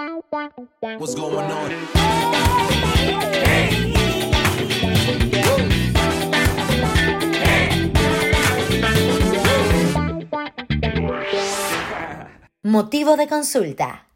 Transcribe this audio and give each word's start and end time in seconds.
What's 0.00 1.14
going 1.14 1.50
on? 1.50 1.70
Motivo 12.62 13.16
de 13.16 13.28
consulta. 13.28 14.06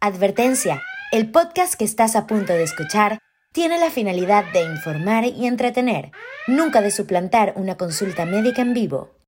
Advertencia. 0.00 0.82
El 1.10 1.30
podcast 1.30 1.74
que 1.74 1.84
estás 1.84 2.16
a 2.16 2.26
punto 2.26 2.54
de 2.54 2.62
escuchar 2.62 3.18
tiene 3.52 3.78
la 3.78 3.90
finalidad 3.90 4.50
de 4.54 4.62
informar 4.62 5.24
y 5.26 5.46
entretener, 5.46 6.12
nunca 6.46 6.80
de 6.80 6.90
suplantar 6.90 7.52
una 7.56 7.76
consulta 7.76 8.24
médica 8.24 8.62
en 8.62 8.72
vivo. 8.72 9.21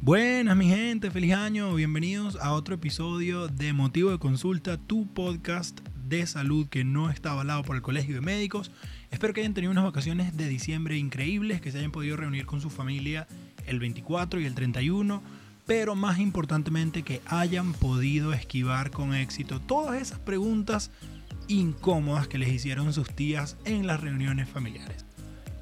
Buenas 0.00 0.56
mi 0.56 0.68
gente, 0.68 1.10
feliz 1.10 1.34
año, 1.34 1.74
bienvenidos 1.74 2.36
a 2.36 2.52
otro 2.52 2.76
episodio 2.76 3.48
de 3.48 3.72
Motivo 3.72 4.10
de 4.12 4.20
Consulta, 4.20 4.76
tu 4.76 5.12
podcast 5.12 5.80
de 6.06 6.24
salud 6.24 6.68
que 6.68 6.84
no 6.84 7.10
está 7.10 7.32
avalado 7.32 7.64
por 7.64 7.74
el 7.74 7.82
Colegio 7.82 8.14
de 8.14 8.20
Médicos. 8.20 8.70
Espero 9.10 9.34
que 9.34 9.40
hayan 9.40 9.54
tenido 9.54 9.72
unas 9.72 9.82
vacaciones 9.82 10.36
de 10.36 10.48
diciembre 10.48 10.96
increíbles, 10.96 11.60
que 11.60 11.72
se 11.72 11.78
hayan 11.78 11.90
podido 11.90 12.16
reunir 12.16 12.46
con 12.46 12.60
su 12.60 12.70
familia 12.70 13.26
el 13.66 13.80
24 13.80 14.40
y 14.40 14.46
el 14.46 14.54
31, 14.54 15.20
pero 15.66 15.96
más 15.96 16.20
importantemente 16.20 17.02
que 17.02 17.20
hayan 17.26 17.72
podido 17.72 18.32
esquivar 18.32 18.92
con 18.92 19.14
éxito 19.14 19.60
todas 19.60 20.00
esas 20.00 20.20
preguntas 20.20 20.92
incómodas 21.48 22.28
que 22.28 22.38
les 22.38 22.50
hicieron 22.50 22.92
sus 22.92 23.10
tías 23.10 23.56
en 23.64 23.88
las 23.88 24.00
reuniones 24.00 24.48
familiares. 24.48 25.07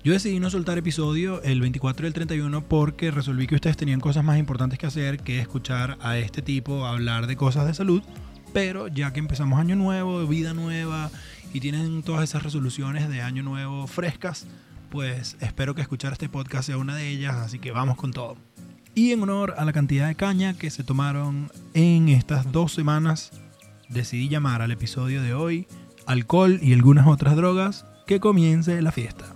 Yo 0.07 0.13
decidí 0.13 0.39
no 0.39 0.51
soltar 0.51 0.79
episodio 0.79 1.43
el 1.43 1.61
24 1.61 2.07
y 2.07 2.07
el 2.07 2.15
31 2.15 2.63
porque 2.69 3.11
resolví 3.11 3.49
que 3.49 3.57
ustedes 3.57 3.77
tenían 3.77 3.99
cosas 3.99 4.23
más 4.23 4.39
importantes 4.39 4.79
que 4.79 4.87
hacer 4.87 5.19
que 5.19 5.41
escuchar 5.41 5.99
a 6.01 6.17
este 6.17 6.43
tipo 6.43 6.87
hablar 6.87 7.27
de 7.27 7.35
cosas 7.35 7.67
de 7.67 7.75
salud. 7.75 8.05
Pero 8.53 8.87
ya 8.87 9.13
que 9.13 9.19
empezamos 9.19 9.59
año 9.59 9.75
nuevo, 9.75 10.25
vida 10.29 10.55
nueva 10.55 11.11
y 11.53 11.59
tienen 11.59 12.05
todas 12.05 12.23
esas 12.23 12.45
resoluciones 12.45 13.09
de 13.09 13.21
año 13.21 13.43
nuevo 13.43 13.89
frescas, 13.89 14.47
pues 14.91 15.37
espero 15.41 15.75
que 15.75 15.83
escuchar 15.83 16.13
este 16.13 16.29
podcast 16.29 16.69
sea 16.69 16.79
una 16.79 16.95
de 16.95 17.09
ellas, 17.09 17.35
así 17.35 17.59
que 17.59 17.73
vamos 17.73 17.97
con 17.97 18.13
todo. 18.13 18.37
Y 18.95 19.11
en 19.11 19.25
honor 19.25 19.55
a 19.59 19.65
la 19.65 19.73
cantidad 19.73 20.07
de 20.07 20.15
caña 20.15 20.55
que 20.55 20.71
se 20.71 20.85
tomaron 20.85 21.51
en 21.75 22.11
estas 22.11 22.53
dos 22.53 22.73
semanas, 22.73 23.33
decidí 23.89 24.29
llamar 24.29 24.63
al 24.63 24.71
episodio 24.71 25.21
de 25.21 25.35
hoy 25.35 25.67
Alcohol 26.07 26.61
y 26.63 26.75
algunas 26.75 27.09
otras 27.09 27.35
drogas, 27.35 27.87
que 28.07 28.21
comience 28.21 28.81
la 28.83 28.93
fiesta. 28.93 29.36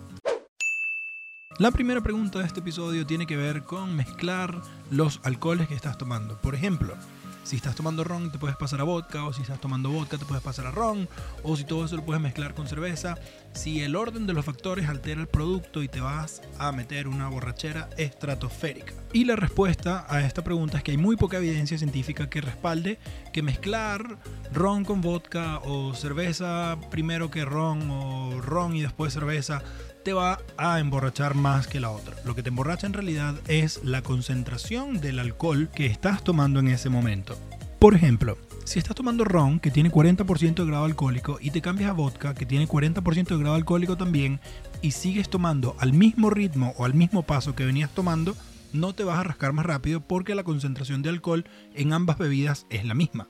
La 1.61 1.70
primera 1.70 2.00
pregunta 2.00 2.39
de 2.39 2.47
este 2.47 2.61
episodio 2.61 3.05
tiene 3.05 3.27
que 3.27 3.36
ver 3.36 3.64
con 3.64 3.94
mezclar 3.94 4.62
los 4.91 5.20
alcoholes 5.25 5.69
que 5.69 5.75
estás 5.75 5.98
tomando. 5.98 6.41
Por 6.41 6.55
ejemplo, 6.55 6.94
si 7.42 7.56
estás 7.56 7.75
tomando 7.75 8.03
ron 8.03 8.33
te 8.33 8.39
puedes 8.39 8.56
pasar 8.56 8.80
a 8.80 8.84
vodka, 8.84 9.27
o 9.27 9.34
si 9.34 9.42
estás 9.42 9.61
tomando 9.61 9.91
vodka 9.91 10.16
te 10.16 10.25
puedes 10.25 10.42
pasar 10.42 10.66
a 10.66 10.70
ron, 10.70 11.06
o 11.42 11.58
si 11.58 11.64
todo 11.64 11.84
eso 11.84 11.97
lo 11.97 12.03
puedes 12.03 12.22
mezclar 12.22 12.55
con 12.55 12.66
cerveza. 12.66 13.19
Si 13.53 13.83
el 13.83 13.94
orden 13.94 14.27
de 14.27 14.33
los 14.33 14.47
factores 14.47 14.88
altera 14.88 15.20
el 15.20 15.27
producto 15.27 15.83
y 15.83 15.88
te 15.88 16.00
vas 16.00 16.41
a 16.58 16.72
meter 16.72 17.06
una 17.06 17.28
borrachera 17.28 17.91
estratosférica. 17.98 18.94
Y 19.12 19.27
la 19.27 19.36
respuesta 19.36 20.06
a 20.08 20.22
esta 20.22 20.42
pregunta 20.42 20.78
es 20.78 20.83
que 20.83 20.92
hay 20.92 20.97
muy 20.97 21.16
poca 21.16 21.36
evidencia 21.36 21.77
científica 21.77 22.31
que 22.31 22.41
respalde 22.41 22.98
que 23.34 23.42
mezclar 23.42 24.19
ron 24.50 24.86
con 24.86 25.03
vodka 25.03 25.58
o 25.58 25.92
cerveza 25.92 26.78
primero 26.91 27.31
que 27.31 27.44
ron 27.44 27.91
o 27.91 28.41
ron 28.41 28.77
y 28.77 28.81
después 28.81 29.12
cerveza 29.12 29.62
te 30.05 30.12
va 30.12 30.39
a 30.56 30.81
emborrachar 30.81 31.34
más 31.34 31.67
que 31.67 31.81
la 31.81 31.91
otra. 31.91 32.17
Lo 32.25 32.34
que 32.34 32.43
te 32.43 32.48
emborracha 32.48 32.87
en 32.87 32.93
realidad 32.93 33.34
es 33.48 33.81
la 33.84 34.03
concentración 34.03 35.01
del 35.01 35.19
alcohol 35.19 35.69
que 35.75 35.87
estás 35.87 36.25
tomando 36.25 36.61
en 36.61 36.69
ese 36.69 36.89
momento. 36.89 37.39
Por 37.79 37.95
ejemplo, 37.95 38.39
si 38.65 38.78
estás 38.78 38.95
tomando 38.95 39.25
ron 39.25 39.59
que 39.59 39.71
tiene 39.71 39.91
40% 39.91 40.55
de 40.55 40.67
grado 40.67 40.84
alcohólico 40.84 41.39
y 41.41 41.51
te 41.51 41.62
cambias 41.62 41.91
a 41.91 41.95
vodka 41.95 42.34
que 42.34 42.47
tiene 42.47 42.69
40% 42.69 43.28
de 43.28 43.39
grado 43.39 43.55
alcohólico 43.55 43.97
también 43.97 44.41
y 44.83 44.93
sigues 44.93 45.28
tomando 45.28 45.77
al 45.78 45.93
mismo 45.93 46.31
ritmo 46.31 46.75
o 46.77 46.84
al 46.84 46.94
mismo 46.94 47.22
paso 47.22 47.55
que 47.55 47.65
venías 47.65 47.91
tomando, 47.91 48.37
no 48.72 48.94
te 48.94 49.05
vas 49.05 49.19
a 49.19 49.25
rascar 49.25 49.53
más 49.53 49.66
rápido 49.66 50.00
porque 50.00 50.34
la 50.34 50.44
concentración 50.44 51.03
de 51.03 51.09
alcohol 51.09 51.44
en 51.75 51.93
ambas 51.93 52.19
bebidas 52.19 52.66
es 52.71 52.84
la 52.84 52.94
misma. 52.94 53.28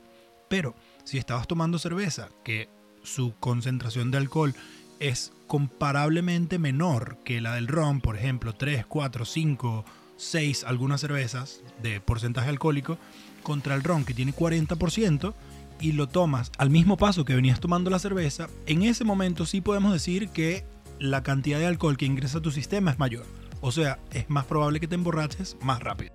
Pero 0.48 0.74
si 1.04 1.18
estabas 1.18 1.46
tomando 1.46 1.78
cerveza, 1.78 2.28
que 2.44 2.68
su 3.02 3.34
concentración 3.40 4.10
de 4.10 4.18
alcohol 4.18 4.54
es 5.00 5.32
comparablemente 5.46 6.58
menor 6.58 7.18
que 7.24 7.40
la 7.40 7.54
del 7.54 7.66
ron, 7.66 8.00
por 8.00 8.16
ejemplo, 8.16 8.54
3, 8.54 8.86
4, 8.86 9.24
5, 9.24 9.84
6 10.16 10.64
algunas 10.64 11.00
cervezas 11.00 11.62
de 11.82 12.00
porcentaje 12.00 12.48
alcohólico, 12.48 12.98
contra 13.42 13.74
el 13.74 13.82
ron 13.82 14.04
que 14.04 14.14
tiene 14.14 14.34
40% 14.34 15.34
y 15.80 15.92
lo 15.92 16.08
tomas 16.08 16.52
al 16.58 16.70
mismo 16.70 16.96
paso 16.96 17.24
que 17.24 17.34
venías 17.34 17.58
tomando 17.58 17.90
la 17.90 17.98
cerveza, 17.98 18.48
en 18.66 18.82
ese 18.82 19.04
momento 19.04 19.46
sí 19.46 19.60
podemos 19.60 19.92
decir 19.92 20.28
que 20.28 20.64
la 20.98 21.22
cantidad 21.22 21.58
de 21.58 21.66
alcohol 21.66 21.96
que 21.96 22.04
ingresa 22.04 22.38
a 22.38 22.42
tu 22.42 22.50
sistema 22.50 22.90
es 22.90 22.98
mayor. 22.98 23.24
O 23.62 23.72
sea, 23.72 23.98
es 24.12 24.28
más 24.28 24.44
probable 24.44 24.80
que 24.80 24.88
te 24.88 24.94
emborraches 24.94 25.56
más 25.62 25.80
rápido. 25.80 26.12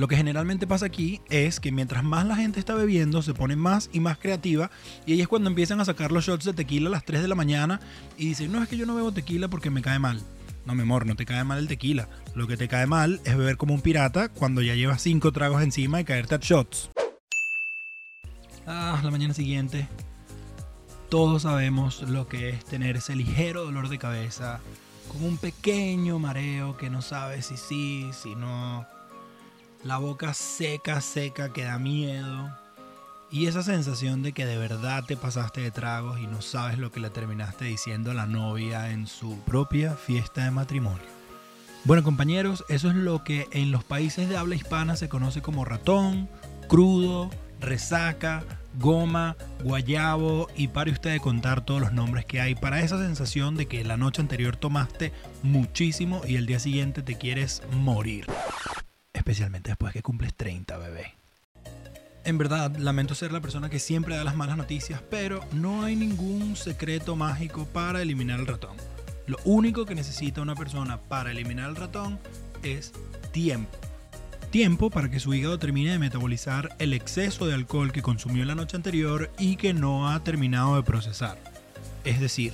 Lo 0.00 0.08
que 0.08 0.16
generalmente 0.16 0.66
pasa 0.66 0.86
aquí 0.86 1.20
es 1.28 1.60
que 1.60 1.72
mientras 1.72 2.02
más 2.02 2.24
la 2.24 2.34
gente 2.34 2.58
está 2.58 2.72
bebiendo, 2.72 3.20
se 3.20 3.34
pone 3.34 3.54
más 3.54 3.90
y 3.92 4.00
más 4.00 4.16
creativa. 4.16 4.70
Y 5.04 5.12
ahí 5.12 5.20
es 5.20 5.28
cuando 5.28 5.50
empiezan 5.50 5.78
a 5.78 5.84
sacar 5.84 6.10
los 6.10 6.24
shots 6.24 6.46
de 6.46 6.54
tequila 6.54 6.88
a 6.88 6.92
las 6.92 7.04
3 7.04 7.20
de 7.20 7.28
la 7.28 7.34
mañana 7.34 7.82
y 8.16 8.28
dicen, 8.28 8.50
no 8.50 8.62
es 8.62 8.68
que 8.70 8.78
yo 8.78 8.86
no 8.86 8.94
bebo 8.94 9.12
tequila 9.12 9.48
porque 9.48 9.68
me 9.68 9.82
cae 9.82 9.98
mal. 9.98 10.22
No, 10.64 10.74
mi 10.74 10.80
amor, 10.80 11.04
no 11.04 11.16
te 11.16 11.26
cae 11.26 11.44
mal 11.44 11.58
el 11.58 11.68
tequila. 11.68 12.08
Lo 12.34 12.46
que 12.46 12.56
te 12.56 12.66
cae 12.66 12.86
mal 12.86 13.20
es 13.26 13.36
beber 13.36 13.58
como 13.58 13.74
un 13.74 13.82
pirata 13.82 14.30
cuando 14.30 14.62
ya 14.62 14.74
llevas 14.74 15.02
5 15.02 15.32
tragos 15.32 15.62
encima 15.62 16.00
y 16.00 16.04
caerte 16.04 16.36
a 16.36 16.38
shots. 16.40 16.88
Ah, 18.66 18.98
la 19.04 19.10
mañana 19.10 19.34
siguiente. 19.34 19.86
Todos 21.10 21.42
sabemos 21.42 22.00
lo 22.08 22.26
que 22.26 22.48
es 22.48 22.64
tener 22.64 22.96
ese 22.96 23.14
ligero 23.16 23.64
dolor 23.64 23.90
de 23.90 23.98
cabeza, 23.98 24.60
con 25.08 25.22
un 25.22 25.36
pequeño 25.36 26.18
mareo 26.18 26.78
que 26.78 26.88
no 26.88 27.02
sabes 27.02 27.44
si 27.44 27.58
sí, 27.58 28.10
si 28.14 28.34
no, 28.34 28.86
la 29.82 29.96
boca 29.96 30.34
seca, 30.34 31.00
seca, 31.00 31.52
que 31.52 31.64
da 31.64 31.78
miedo. 31.78 32.50
Y 33.30 33.46
esa 33.46 33.62
sensación 33.62 34.22
de 34.22 34.32
que 34.32 34.44
de 34.44 34.58
verdad 34.58 35.04
te 35.06 35.16
pasaste 35.16 35.60
de 35.60 35.70
tragos 35.70 36.18
y 36.18 36.26
no 36.26 36.42
sabes 36.42 36.78
lo 36.78 36.90
que 36.90 37.00
le 37.00 37.10
terminaste 37.10 37.64
diciendo 37.64 38.10
a 38.10 38.14
la 38.14 38.26
novia 38.26 38.90
en 38.90 39.06
su 39.06 39.38
propia 39.40 39.94
fiesta 39.94 40.44
de 40.44 40.50
matrimonio. 40.50 41.20
Bueno 41.84 42.02
compañeros, 42.02 42.64
eso 42.68 42.90
es 42.90 42.96
lo 42.96 43.24
que 43.24 43.46
en 43.52 43.70
los 43.70 43.84
países 43.84 44.28
de 44.28 44.36
habla 44.36 44.56
hispana 44.56 44.96
se 44.96 45.08
conoce 45.08 45.40
como 45.40 45.64
ratón, 45.64 46.28
crudo, 46.68 47.30
resaca, 47.60 48.44
goma, 48.78 49.36
guayabo 49.62 50.48
y 50.56 50.68
pare 50.68 50.90
usted 50.90 51.12
de 51.12 51.20
contar 51.20 51.64
todos 51.64 51.80
los 51.80 51.92
nombres 51.92 52.26
que 52.26 52.40
hay 52.40 52.54
para 52.54 52.80
esa 52.80 52.98
sensación 52.98 53.56
de 53.56 53.66
que 53.66 53.84
la 53.84 53.96
noche 53.96 54.20
anterior 54.20 54.56
tomaste 54.56 55.12
muchísimo 55.42 56.20
y 56.26 56.36
el 56.36 56.46
día 56.46 56.58
siguiente 56.58 57.02
te 57.02 57.16
quieres 57.16 57.62
morir 57.72 58.26
especialmente 59.30 59.70
después 59.70 59.92
que 59.92 60.02
cumples 60.02 60.34
30, 60.34 60.76
bebé. 60.76 61.14
En 62.24 62.36
verdad, 62.36 62.74
lamento 62.76 63.14
ser 63.14 63.30
la 63.30 63.40
persona 63.40 63.70
que 63.70 63.78
siempre 63.78 64.16
da 64.16 64.24
las 64.24 64.34
malas 64.34 64.56
noticias, 64.56 65.00
pero 65.08 65.40
no 65.52 65.84
hay 65.84 65.94
ningún 65.94 66.56
secreto 66.56 67.14
mágico 67.14 67.64
para 67.66 68.02
eliminar 68.02 68.40
el 68.40 68.48
ratón. 68.48 68.76
Lo 69.26 69.36
único 69.44 69.86
que 69.86 69.94
necesita 69.94 70.42
una 70.42 70.56
persona 70.56 70.98
para 70.98 71.30
eliminar 71.30 71.70
el 71.70 71.76
ratón 71.76 72.18
es 72.64 72.92
tiempo. 73.30 73.78
Tiempo 74.50 74.90
para 74.90 75.12
que 75.12 75.20
su 75.20 75.32
hígado 75.32 75.60
termine 75.60 75.92
de 75.92 76.00
metabolizar 76.00 76.74
el 76.80 76.92
exceso 76.92 77.46
de 77.46 77.54
alcohol 77.54 77.92
que 77.92 78.02
consumió 78.02 78.44
la 78.44 78.56
noche 78.56 78.76
anterior 78.76 79.30
y 79.38 79.54
que 79.54 79.72
no 79.72 80.10
ha 80.10 80.24
terminado 80.24 80.74
de 80.74 80.82
procesar. 80.82 81.38
Es 82.02 82.18
decir, 82.18 82.52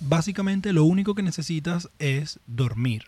básicamente 0.00 0.74
lo 0.74 0.84
único 0.84 1.14
que 1.14 1.22
necesitas 1.22 1.88
es 1.98 2.38
dormir 2.46 3.04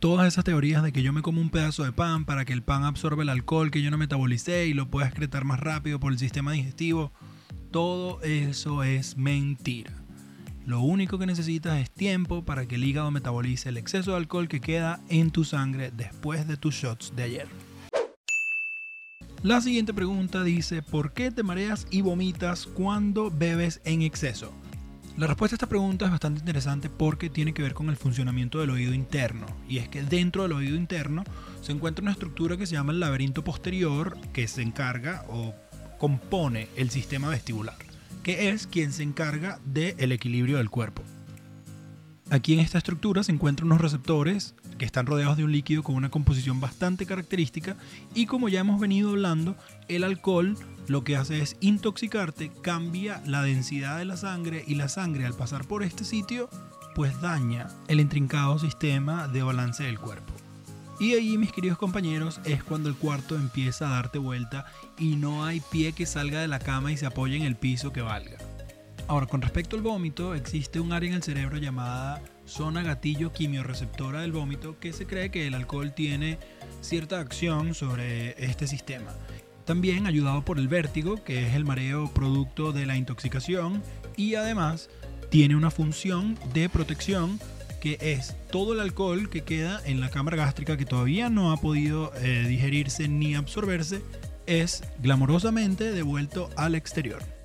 todas 0.00 0.26
esas 0.26 0.44
teorías 0.44 0.82
de 0.82 0.92
que 0.92 1.02
yo 1.02 1.12
me 1.12 1.20
como 1.20 1.42
un 1.42 1.50
pedazo 1.50 1.84
de 1.84 1.92
pan 1.92 2.24
para 2.24 2.46
que 2.46 2.54
el 2.54 2.62
pan 2.62 2.84
absorba 2.84 3.22
el 3.22 3.28
alcohol 3.28 3.70
que 3.70 3.82
yo 3.82 3.90
no 3.90 3.98
metabolicé 3.98 4.66
y 4.66 4.72
lo 4.72 4.90
pueda 4.90 5.06
excretar 5.06 5.44
más 5.44 5.60
rápido 5.60 6.00
por 6.00 6.10
el 6.10 6.18
sistema 6.18 6.52
digestivo, 6.52 7.12
todo 7.70 8.20
eso 8.22 8.82
es 8.82 9.18
mentira. 9.18 9.92
Lo 10.64 10.80
único 10.80 11.18
que 11.18 11.26
necesitas 11.26 11.78
es 11.78 11.90
tiempo 11.90 12.44
para 12.44 12.66
que 12.66 12.76
el 12.76 12.84
hígado 12.84 13.10
metabolice 13.10 13.68
el 13.68 13.76
exceso 13.76 14.12
de 14.12 14.16
alcohol 14.16 14.48
que 14.48 14.60
queda 14.60 15.00
en 15.10 15.30
tu 15.30 15.44
sangre 15.44 15.90
después 15.94 16.48
de 16.48 16.56
tus 16.56 16.74
shots 16.74 17.12
de 17.14 17.22
ayer. 17.22 17.48
La 19.42 19.60
siguiente 19.60 19.92
pregunta 19.92 20.42
dice, 20.42 20.82
¿por 20.82 21.12
qué 21.12 21.30
te 21.30 21.42
mareas 21.42 21.86
y 21.90 22.00
vomitas 22.00 22.66
cuando 22.66 23.30
bebes 23.30 23.80
en 23.84 24.02
exceso? 24.02 24.52
La 25.20 25.26
respuesta 25.26 25.54
a 25.54 25.58
esta 25.58 25.68
pregunta 25.68 26.06
es 26.06 26.10
bastante 26.10 26.40
interesante 26.40 26.88
porque 26.88 27.28
tiene 27.28 27.52
que 27.52 27.60
ver 27.60 27.74
con 27.74 27.90
el 27.90 27.96
funcionamiento 27.96 28.58
del 28.58 28.70
oído 28.70 28.94
interno. 28.94 29.44
Y 29.68 29.76
es 29.76 29.86
que 29.86 30.02
dentro 30.02 30.44
del 30.44 30.52
oído 30.52 30.76
interno 30.76 31.24
se 31.60 31.72
encuentra 31.72 32.02
una 32.02 32.12
estructura 32.12 32.56
que 32.56 32.64
se 32.64 32.72
llama 32.72 32.92
el 32.92 33.00
laberinto 33.00 33.44
posterior 33.44 34.16
que 34.32 34.48
se 34.48 34.62
encarga 34.62 35.26
o 35.28 35.54
compone 35.98 36.68
el 36.74 36.88
sistema 36.88 37.28
vestibular, 37.28 37.76
que 38.22 38.48
es 38.48 38.66
quien 38.66 38.94
se 38.94 39.02
encarga 39.02 39.60
del 39.66 40.10
equilibrio 40.10 40.56
del 40.56 40.70
cuerpo. 40.70 41.02
Aquí 42.30 42.52
en 42.52 42.60
esta 42.60 42.78
estructura 42.78 43.24
se 43.24 43.32
encuentran 43.32 43.66
unos 43.66 43.80
receptores 43.80 44.54
que 44.78 44.84
están 44.84 45.06
rodeados 45.06 45.36
de 45.36 45.42
un 45.42 45.50
líquido 45.50 45.82
con 45.82 45.96
una 45.96 46.10
composición 46.10 46.60
bastante 46.60 47.04
característica 47.04 47.76
y 48.14 48.26
como 48.26 48.48
ya 48.48 48.60
hemos 48.60 48.80
venido 48.80 49.10
hablando, 49.10 49.56
el 49.88 50.04
alcohol 50.04 50.56
lo 50.86 51.02
que 51.02 51.16
hace 51.16 51.42
es 51.42 51.56
intoxicarte, 51.60 52.52
cambia 52.62 53.20
la 53.26 53.42
densidad 53.42 53.98
de 53.98 54.04
la 54.04 54.16
sangre 54.16 54.64
y 54.64 54.76
la 54.76 54.88
sangre 54.88 55.26
al 55.26 55.34
pasar 55.34 55.66
por 55.66 55.82
este 55.82 56.04
sitio 56.04 56.48
pues 56.94 57.20
daña 57.20 57.68
el 57.88 57.98
intrincado 57.98 58.60
sistema 58.60 59.26
de 59.26 59.42
balance 59.42 59.82
del 59.82 59.98
cuerpo. 59.98 60.32
Y 61.00 61.14
ahí, 61.14 61.38
mis 61.38 61.50
queridos 61.50 61.78
compañeros, 61.78 62.40
es 62.44 62.62
cuando 62.62 62.90
el 62.90 62.94
cuarto 62.94 63.34
empieza 63.34 63.88
a 63.88 63.94
darte 63.94 64.18
vuelta 64.18 64.66
y 64.98 65.16
no 65.16 65.44
hay 65.44 65.62
pie 65.72 65.94
que 65.94 66.06
salga 66.06 66.40
de 66.40 66.48
la 66.48 66.58
cama 66.58 66.92
y 66.92 66.96
se 66.96 67.06
apoye 67.06 67.36
en 67.36 67.42
el 67.42 67.56
piso 67.56 67.92
que 67.92 68.02
valga. 68.02 68.36
Ahora, 69.10 69.26
con 69.26 69.42
respecto 69.42 69.74
al 69.74 69.82
vómito, 69.82 70.36
existe 70.36 70.78
un 70.78 70.92
área 70.92 71.08
en 71.08 71.16
el 71.16 71.24
cerebro 71.24 71.56
llamada 71.56 72.22
zona 72.46 72.84
gatillo 72.84 73.32
quimioreceptora 73.32 74.20
del 74.20 74.30
vómito 74.30 74.78
que 74.78 74.92
se 74.92 75.04
cree 75.04 75.32
que 75.32 75.48
el 75.48 75.54
alcohol 75.54 75.92
tiene 75.92 76.38
cierta 76.80 77.18
acción 77.18 77.74
sobre 77.74 78.40
este 78.40 78.68
sistema. 78.68 79.12
También 79.64 80.06
ayudado 80.06 80.44
por 80.44 80.60
el 80.60 80.68
vértigo, 80.68 81.24
que 81.24 81.44
es 81.44 81.56
el 81.56 81.64
mareo 81.64 82.08
producto 82.14 82.70
de 82.70 82.86
la 82.86 82.96
intoxicación, 82.96 83.82
y 84.16 84.36
además 84.36 84.88
tiene 85.28 85.56
una 85.56 85.72
función 85.72 86.38
de 86.54 86.68
protección 86.68 87.40
que 87.80 87.98
es 88.00 88.36
todo 88.52 88.74
el 88.74 88.80
alcohol 88.80 89.28
que 89.28 89.42
queda 89.42 89.80
en 89.86 89.98
la 89.98 90.10
cámara 90.10 90.36
gástrica 90.36 90.76
que 90.76 90.84
todavía 90.84 91.28
no 91.30 91.50
ha 91.50 91.56
podido 91.56 92.12
eh, 92.14 92.44
digerirse 92.46 93.08
ni 93.08 93.34
absorberse, 93.34 94.02
es 94.46 94.84
glamorosamente 95.02 95.90
devuelto 95.90 96.48
al 96.54 96.76
exterior. 96.76 97.39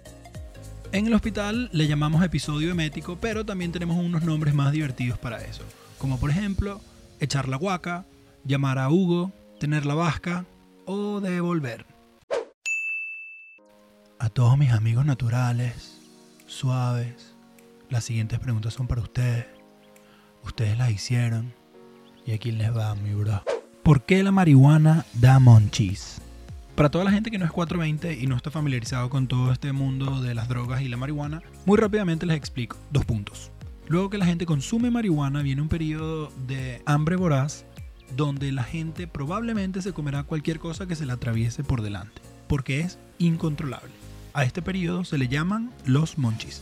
En 0.91 1.07
el 1.07 1.13
hospital 1.13 1.69
le 1.73 1.87
llamamos 1.87 2.23
episodio 2.23 2.71
emético, 2.71 3.17
pero 3.19 3.45
también 3.45 3.71
tenemos 3.71 3.97
unos 3.97 4.23
nombres 4.23 4.53
más 4.53 4.71
divertidos 4.71 5.17
para 5.17 5.43
eso, 5.43 5.63
como 5.97 6.19
por 6.19 6.29
ejemplo 6.29 6.79
echar 7.19 7.47
la 7.49 7.57
guaca, 7.57 8.05
llamar 8.45 8.79
a 8.79 8.89
Hugo, 8.89 9.31
tener 9.59 9.85
la 9.85 9.95
vasca 9.95 10.45
o 10.85 11.19
devolver. 11.19 11.85
A 14.19 14.29
todos 14.29 14.57
mis 14.57 14.71
amigos 14.71 15.05
naturales, 15.05 15.99
suaves, 16.47 17.35
las 17.89 18.03
siguientes 18.03 18.39
preguntas 18.39 18.73
son 18.73 18.87
para 18.87 19.01
ustedes. 19.01 19.45
Ustedes 20.43 20.77
las 20.77 20.91
hicieron. 20.91 21.53
Y 22.25 22.31
aquí 22.31 22.51
les 22.51 22.75
va, 22.75 22.95
mi 22.95 23.13
bro. 23.13 23.43
¿Por 23.83 24.03
qué 24.03 24.23
la 24.23 24.31
marihuana 24.31 25.05
da 25.13 25.39
monchis? 25.39 26.21
Para 26.75 26.91
toda 26.91 27.05
la 27.05 27.11
gente 27.11 27.31
que 27.31 27.37
no 27.37 27.45
es 27.45 27.53
420 27.53 28.21
y 28.21 28.27
no 28.27 28.35
está 28.35 28.51
familiarizado 28.51 29.09
con 29.09 29.27
todo 29.27 29.53
este 29.53 29.71
mundo 29.71 30.21
de 30.21 30.35
las 30.35 30.49
drogas 30.49 30.81
y 30.81 30.89
la 30.89 30.97
marihuana, 30.97 31.41
muy 31.65 31.77
rápidamente 31.77 32.25
les 32.25 32.35
explico. 32.35 32.75
Dos 32.91 33.05
puntos. 33.05 33.49
Luego 33.87 34.09
que 34.09 34.17
la 34.17 34.25
gente 34.25 34.45
consume 34.45 34.91
marihuana, 34.91 35.41
viene 35.41 35.61
un 35.61 35.69
periodo 35.69 36.33
de 36.47 36.81
hambre 36.85 37.15
voraz 37.15 37.65
donde 38.17 38.51
la 38.51 38.63
gente 38.63 39.07
probablemente 39.07 39.81
se 39.81 39.93
comerá 39.93 40.23
cualquier 40.23 40.59
cosa 40.59 40.85
que 40.85 40.97
se 40.97 41.05
le 41.05 41.13
atraviese 41.13 41.63
por 41.63 41.81
delante, 41.81 42.21
porque 42.49 42.81
es 42.81 42.99
incontrolable. 43.19 43.93
A 44.33 44.43
este 44.43 44.61
periodo 44.61 45.05
se 45.05 45.17
le 45.17 45.29
llaman 45.29 45.71
los 45.85 46.17
monchis. 46.17 46.61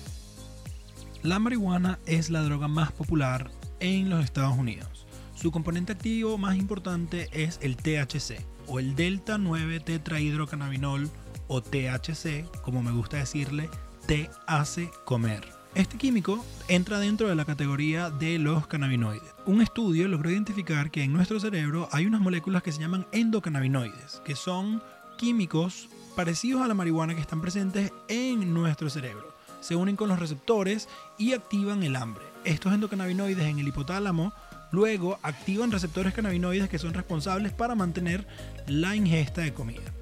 La 1.23 1.39
marihuana 1.39 1.97
es 2.05 2.29
la 2.29 2.43
droga 2.43 2.67
más 2.67 2.91
popular 2.91 3.49
en 3.79 4.11
los 4.11 4.23
Estados 4.23 4.55
Unidos. 4.55 5.07
Su 5.33 5.51
componente 5.51 5.93
activo 5.93 6.37
más 6.37 6.55
importante 6.55 7.29
es 7.31 7.57
el 7.63 7.77
THC 7.77 8.52
o 8.67 8.79
el 8.79 8.95
delta 8.95 9.37
9 9.37 9.79
tetrahidrocannabinol 9.79 11.09
o 11.47 11.61
THC, 11.61 12.45
como 12.61 12.83
me 12.83 12.91
gusta 12.91 13.17
decirle, 13.17 13.69
te 14.07 14.29
hace 14.47 14.89
comer. 15.05 15.47
Este 15.75 15.97
químico 15.97 16.45
entra 16.67 16.99
dentro 16.99 17.27
de 17.27 17.35
la 17.35 17.45
categoría 17.45 18.09
de 18.09 18.37
los 18.37 18.67
cannabinoides. 18.67 19.33
Un 19.45 19.61
estudio 19.61 20.07
logró 20.07 20.29
identificar 20.29 20.91
que 20.91 21.03
en 21.03 21.13
nuestro 21.13 21.39
cerebro 21.39 21.89
hay 21.91 22.05
unas 22.05 22.21
moléculas 22.21 22.63
que 22.63 22.71
se 22.71 22.79
llaman 22.79 23.07
endocannabinoides, 23.11 24.21
que 24.23 24.35
son 24.35 24.83
químicos 25.17 25.89
parecidos 26.15 26.61
a 26.61 26.67
la 26.67 26.75
marihuana 26.75 27.15
que 27.15 27.21
están 27.21 27.41
presentes 27.41 27.91
en 28.07 28.53
nuestro 28.53 28.89
cerebro 28.89 29.33
se 29.63 29.75
unen 29.75 29.95
con 29.95 30.09
los 30.09 30.19
receptores 30.19 30.89
y 31.17 31.33
activan 31.33 31.83
el 31.83 31.95
hambre. 31.95 32.23
Estos 32.43 32.73
endocannabinoides 32.73 33.45
en 33.45 33.59
el 33.59 33.67
hipotálamo 33.69 34.33
luego 34.73 35.19
activan 35.21 35.71
receptores 35.71 36.15
cannabinoides 36.15 36.67
que 36.67 36.79
son 36.79 36.95
responsables 36.95 37.53
para 37.53 37.75
mantener 37.75 38.25
la 38.67 38.95
ingesta 38.95 39.41
de 39.41 39.53
comida. 39.53 39.93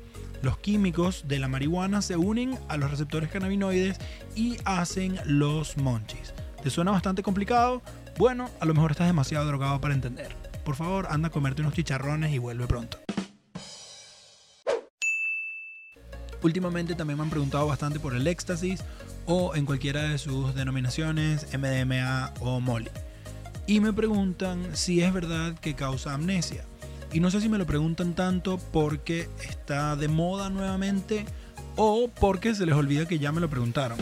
Los 0.41 0.57
químicos 0.57 1.25
de 1.27 1.39
la 1.39 1.49
marihuana 1.49 2.01
se 2.01 2.15
unen 2.15 2.57
a 2.69 2.77
los 2.77 2.89
receptores 2.89 3.29
cannabinoides 3.29 3.99
y 4.33 4.57
hacen 4.63 5.19
los 5.25 5.77
monchis. 5.77 6.33
¿Te 6.63 6.69
suena 6.69 6.91
bastante 6.91 7.21
complicado? 7.21 7.81
Bueno, 8.17 8.49
a 8.61 8.65
lo 8.65 8.73
mejor 8.73 8.91
estás 8.91 9.07
demasiado 9.07 9.45
drogado 9.45 9.81
para 9.81 9.93
entender. 9.93 10.33
Por 10.63 10.75
favor, 10.75 11.07
anda 11.09 11.27
a 11.27 11.31
comerte 11.31 11.61
unos 11.61 11.73
chicharrones 11.73 12.33
y 12.33 12.37
vuelve 12.37 12.65
pronto. 12.65 12.97
Últimamente 16.43 16.95
también 16.95 17.17
me 17.17 17.23
han 17.23 17.29
preguntado 17.29 17.67
bastante 17.67 17.99
por 17.99 18.15
el 18.15 18.25
éxtasis 18.25 18.83
o 19.25 19.53
en 19.53 19.65
cualquiera 19.65 20.03
de 20.03 20.17
sus 20.17 20.55
denominaciones, 20.55 21.45
MDMA 21.53 22.33
o 22.39 22.61
MOLI. 22.61 22.89
Y 23.71 23.79
me 23.79 23.93
preguntan 23.93 24.75
si 24.75 24.99
es 24.99 25.13
verdad 25.13 25.57
que 25.57 25.75
causa 25.75 26.13
amnesia. 26.13 26.65
Y 27.13 27.21
no 27.21 27.31
sé 27.31 27.39
si 27.39 27.47
me 27.47 27.57
lo 27.57 27.65
preguntan 27.65 28.15
tanto 28.15 28.57
porque 28.57 29.29
está 29.47 29.95
de 29.95 30.09
moda 30.09 30.49
nuevamente 30.49 31.23
o 31.77 32.09
porque 32.09 32.53
se 32.53 32.65
les 32.65 32.75
olvida 32.75 33.07
que 33.07 33.17
ya 33.17 33.31
me 33.31 33.39
lo 33.39 33.49
preguntaron. 33.49 33.97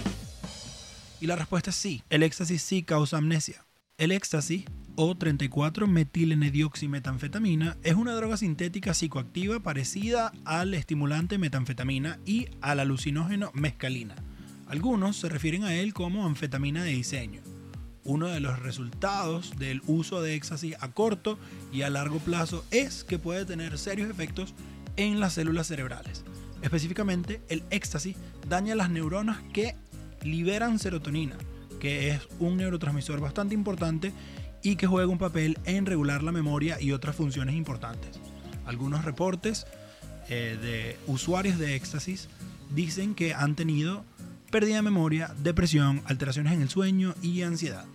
Y 1.21 1.27
la 1.27 1.36
respuesta 1.36 1.69
es 1.69 1.75
sí, 1.75 2.01
el 2.10 2.24
éxtasis 2.24 2.63
sí 2.63 2.81
causa 2.81 3.18
amnesia. 3.18 3.63
El 4.00 4.12
éxtasis 4.12 4.66
o 4.95 5.16
34 5.16 5.86
metanfetamina 5.86 7.77
es 7.83 7.94
una 7.94 8.16
droga 8.16 8.38
sintética 8.38 8.95
psicoactiva 8.95 9.60
parecida 9.60 10.33
al 10.45 10.74
estimulante 10.74 11.38
metanfetamina 11.38 12.18
y 12.25 12.48
al 12.62 12.80
alucinógeno 12.80 13.51
mescalina. 13.54 14.16
Algunos 14.66 15.18
se 15.18 15.30
refieren 15.30 15.63
a 15.63 15.75
él 15.75 15.94
como 15.94 16.25
anfetamina 16.25 16.83
de 16.83 16.89
diseño. 16.89 17.42
Uno 18.04 18.28
de 18.28 18.40
los 18.40 18.60
resultados 18.60 19.54
del 19.57 19.81
uso 19.88 20.22
de 20.22 20.36
éxtasis 20.36 20.75
a 20.80 20.92
corto 20.92 21.38
y 21.72 21.81
a 21.81 21.90
largo 21.90 22.19
plazo 22.19 22.63
es 22.72 23.04
que 23.04 23.19
puede 23.19 23.46
tener 23.46 23.78
serios 23.78 24.10
efectos 24.10 24.54
en 24.96 25.19
las 25.19 25.34
células 25.34 25.68
cerebrales. 25.68 26.24
Específicamente, 26.62 27.42
el 27.50 27.63
éxtasis 27.69 28.16
daña 28.48 28.75
las 28.75 28.90
neuronas 28.90 29.40
que 29.54 29.75
liberan 30.24 30.80
serotonina, 30.80 31.38
que 31.80 32.10
es 32.10 32.22
un 32.40 32.57
neurotransmisor 32.57 33.19
bastante 33.22 33.54
importante 33.54 34.12
y 34.62 34.75
que 34.75 34.88
juega 34.88 35.07
un 35.07 35.18
papel 35.18 35.57
en 35.66 35.86
regular 35.86 36.24
la 36.24 36.31
memoria 36.31 36.81
y 36.81 36.92
otras 36.92 37.16
funciones 37.16 37.56
importantes. 37.56 38.19
Algunos 38.66 39.06
reportes 39.06 39.66
eh, 40.28 40.57
de 40.62 40.98
usuarios 41.12 41.57
de 41.57 41.75
éxtasis 41.75 42.28
dicen 42.75 43.16
que 43.16 43.34
han 43.34 43.56
tenido 43.56 44.04
pérdida 44.50 44.78
de 44.78 44.82
memoria, 44.82 45.34
depresión, 45.38 46.02
alteraciones 46.06 46.54
en 46.54 46.62
el 46.62 46.70
sueño 46.70 47.14
y 47.22 47.42
ansiedad. 47.44 47.86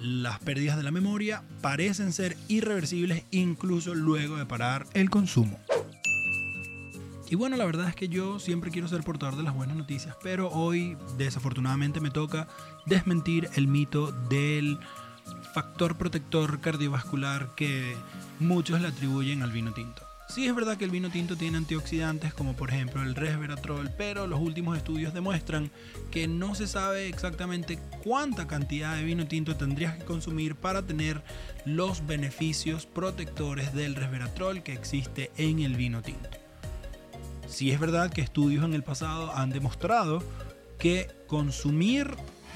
Las 0.00 0.38
pérdidas 0.40 0.76
de 0.76 0.82
la 0.82 0.90
memoria 0.90 1.42
parecen 1.62 2.12
ser 2.12 2.36
irreversibles 2.48 3.24
incluso 3.30 3.94
luego 3.94 4.36
de 4.36 4.46
parar 4.46 4.86
el 4.94 5.10
consumo. 5.10 5.58
Y 7.28 7.34
bueno, 7.34 7.56
la 7.56 7.64
verdad 7.64 7.88
es 7.88 7.96
que 7.96 8.08
yo 8.08 8.38
siempre 8.38 8.70
quiero 8.70 8.86
ser 8.86 9.02
portador 9.02 9.36
de 9.36 9.42
las 9.42 9.54
buenas 9.54 9.76
noticias, 9.76 10.14
pero 10.22 10.48
hoy 10.50 10.96
desafortunadamente 11.18 12.00
me 12.00 12.10
toca 12.10 12.46
desmentir 12.84 13.48
el 13.56 13.66
mito 13.66 14.12
del 14.28 14.78
factor 15.52 15.96
protector 15.96 16.60
cardiovascular 16.60 17.54
que 17.56 17.96
muchos 18.38 18.80
le 18.80 18.88
atribuyen 18.88 19.42
al 19.42 19.50
vino 19.50 19.72
tinto. 19.72 20.02
Sí 20.28 20.46
es 20.46 20.54
verdad 20.54 20.76
que 20.76 20.84
el 20.84 20.90
vino 20.90 21.08
tinto 21.08 21.36
tiene 21.36 21.56
antioxidantes 21.56 22.34
como 22.34 22.54
por 22.54 22.70
ejemplo 22.70 23.02
el 23.02 23.14
resveratrol, 23.14 23.90
pero 23.96 24.26
los 24.26 24.40
últimos 24.40 24.76
estudios 24.76 25.14
demuestran 25.14 25.70
que 26.10 26.26
no 26.26 26.54
se 26.54 26.66
sabe 26.66 27.08
exactamente 27.08 27.78
cuánta 28.02 28.46
cantidad 28.46 28.96
de 28.96 29.04
vino 29.04 29.26
tinto 29.26 29.56
tendrías 29.56 29.96
que 29.96 30.04
consumir 30.04 30.56
para 30.56 30.82
tener 30.82 31.22
los 31.64 32.06
beneficios 32.06 32.86
protectores 32.86 33.72
del 33.72 33.94
resveratrol 33.94 34.62
que 34.62 34.72
existe 34.72 35.30
en 35.36 35.60
el 35.60 35.76
vino 35.76 36.02
tinto. 36.02 36.28
Sí 37.46 37.70
es 37.70 37.78
verdad 37.78 38.12
que 38.12 38.20
estudios 38.20 38.64
en 38.64 38.74
el 38.74 38.82
pasado 38.82 39.32
han 39.34 39.50
demostrado 39.50 40.22
que 40.78 41.08
consumir 41.28 42.10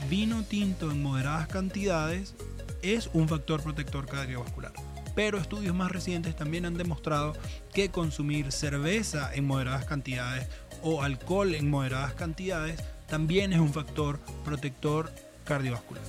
vino 0.08 0.42
tinto 0.42 0.90
en 0.90 1.02
moderadas 1.02 1.46
cantidades 1.46 2.34
es 2.82 3.08
un 3.12 3.28
factor 3.28 3.62
protector 3.62 4.06
cardiovascular 4.06 4.72
pero 5.20 5.36
estudios 5.36 5.74
más 5.74 5.92
recientes 5.92 6.34
también 6.34 6.64
han 6.64 6.78
demostrado 6.78 7.34
que 7.74 7.90
consumir 7.90 8.52
cerveza 8.52 9.30
en 9.34 9.46
moderadas 9.46 9.84
cantidades 9.84 10.48
o 10.80 11.02
alcohol 11.02 11.54
en 11.54 11.68
moderadas 11.68 12.14
cantidades 12.14 12.82
también 13.06 13.52
es 13.52 13.60
un 13.60 13.70
factor 13.70 14.18
protector 14.46 15.12
cardiovascular. 15.44 16.02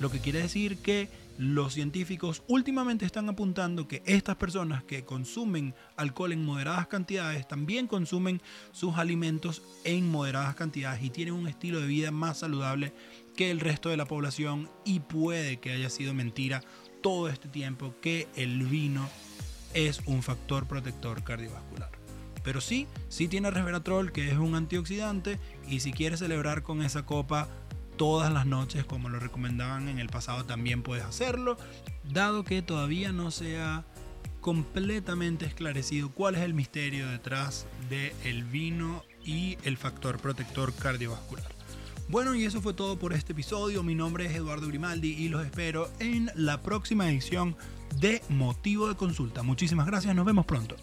Lo 0.00 0.10
que 0.10 0.18
quiere 0.18 0.40
decir 0.40 0.78
que 0.78 1.10
los 1.36 1.74
científicos 1.74 2.42
últimamente 2.48 3.04
están 3.04 3.28
apuntando 3.28 3.86
que 3.86 4.02
estas 4.06 4.36
personas 4.36 4.82
que 4.82 5.04
consumen 5.04 5.74
alcohol 5.96 6.32
en 6.32 6.42
moderadas 6.42 6.86
cantidades 6.86 7.46
también 7.46 7.86
consumen 7.86 8.40
sus 8.72 8.96
alimentos 8.96 9.60
en 9.84 10.10
moderadas 10.10 10.54
cantidades 10.54 11.02
y 11.02 11.10
tienen 11.10 11.34
un 11.34 11.48
estilo 11.48 11.80
de 11.80 11.86
vida 11.86 12.10
más 12.10 12.38
saludable 12.38 12.94
que 13.36 13.50
el 13.50 13.60
resto 13.60 13.90
de 13.90 13.98
la 13.98 14.06
población 14.06 14.70
y 14.86 15.00
puede 15.00 15.58
que 15.58 15.72
haya 15.72 15.90
sido 15.90 16.14
mentira 16.14 16.62
todo 17.04 17.28
este 17.28 17.48
tiempo 17.48 17.94
que 18.00 18.28
el 18.34 18.62
vino 18.62 19.06
es 19.74 20.00
un 20.06 20.22
factor 20.22 20.66
protector 20.66 21.22
cardiovascular. 21.22 21.90
Pero 22.42 22.62
sí, 22.62 22.86
sí 23.10 23.28
tiene 23.28 23.50
resveratrol, 23.50 24.10
que 24.10 24.30
es 24.30 24.38
un 24.38 24.54
antioxidante, 24.54 25.38
y 25.68 25.80
si 25.80 25.92
quieres 25.92 26.20
celebrar 26.20 26.62
con 26.62 26.82
esa 26.82 27.04
copa 27.04 27.46
todas 27.98 28.32
las 28.32 28.46
noches, 28.46 28.86
como 28.86 29.10
lo 29.10 29.20
recomendaban 29.20 29.90
en 29.90 29.98
el 29.98 30.08
pasado, 30.08 30.46
también 30.46 30.82
puedes 30.82 31.04
hacerlo, 31.04 31.58
dado 32.04 32.42
que 32.42 32.62
todavía 32.62 33.12
no 33.12 33.30
se 33.30 33.60
ha 33.60 33.84
completamente 34.40 35.44
esclarecido 35.44 36.10
cuál 36.10 36.36
es 36.36 36.40
el 36.40 36.54
misterio 36.54 37.06
detrás 37.10 37.66
del 37.90 38.44
vino 38.44 39.04
y 39.22 39.58
el 39.64 39.76
factor 39.76 40.18
protector 40.20 40.72
cardiovascular. 40.72 41.53
Bueno, 42.08 42.34
y 42.34 42.44
eso 42.44 42.60
fue 42.60 42.74
todo 42.74 42.98
por 42.98 43.12
este 43.12 43.32
episodio. 43.32 43.82
Mi 43.82 43.94
nombre 43.94 44.26
es 44.26 44.34
Eduardo 44.34 44.68
Grimaldi 44.68 45.12
y 45.12 45.28
los 45.28 45.44
espero 45.44 45.90
en 46.00 46.30
la 46.34 46.62
próxima 46.62 47.08
edición 47.08 47.56
de 47.98 48.22
Motivo 48.28 48.88
de 48.88 48.94
Consulta. 48.94 49.42
Muchísimas 49.42 49.86
gracias, 49.86 50.14
nos 50.14 50.26
vemos 50.26 50.44
pronto. 50.44 50.76